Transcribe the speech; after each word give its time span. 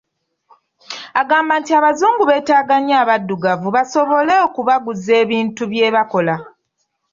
Agamba 1.21 1.53
nti 1.61 1.71
abazungu 1.79 2.23
beetaaga 2.29 2.75
nnyo 2.79 2.95
abaddugavu 3.03 3.67
basobole 3.75 4.33
okubaguza 4.45 5.11
ebintu 5.23 5.63
bye 5.71 5.89
bakola. 5.95 6.35